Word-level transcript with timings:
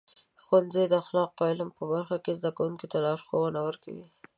ښوونځي 0.43 0.83
د 0.87 0.93
اخلاقو 1.03 1.39
او 1.43 1.49
علم 1.51 1.69
په 1.77 1.83
برخه 1.91 2.17
کې 2.23 2.37
زده 2.39 2.49
کوونکو 2.57 2.85
ته 2.91 2.97
لارښونه 3.05 3.59
ورکوي. 3.67 4.07